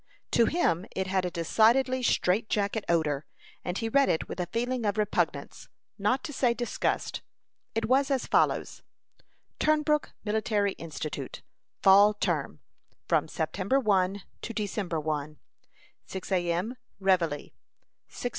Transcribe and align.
To 0.31 0.47
him 0.47 0.87
it 0.95 1.05
had 1.05 1.25
a 1.25 1.29
decidedly 1.29 2.01
strait 2.01 2.49
jacket 2.49 2.83
odor, 2.89 3.27
and 3.63 3.77
he 3.77 3.87
read 3.87 4.09
it 4.09 4.27
with 4.27 4.39
a 4.39 4.47
feeling 4.47 4.83
of 4.83 4.97
repugnance, 4.97 5.69
not 5.99 6.23
to 6.23 6.33
say 6.33 6.55
disgust. 6.55 7.21
It 7.75 7.85
was 7.85 8.09
as 8.09 8.25
follows: 8.25 8.81
"TUNBROOK 9.59 10.09
MILITARY 10.25 10.71
INSTITUTE. 10.79 11.43
FALL 11.83 12.15
TERM. 12.15 12.61
From 13.07 13.27
Sept. 13.27 13.83
1 13.83 14.23
to 14.41 14.53
Dec. 14.55 15.03
1. 15.03 15.37
6 16.07 16.31
A. 16.31 16.51
M. 16.51 16.75
Reveille. 16.99 17.51